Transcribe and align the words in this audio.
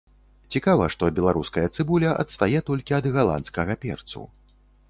Цікава, 0.53 0.87
што 0.95 1.09
беларуская 1.19 1.67
цыбуля 1.75 2.15
адстае 2.23 2.59
толькі 2.71 2.99
ад 3.01 3.05
галандскага 3.17 3.81
перцу. 3.85 4.27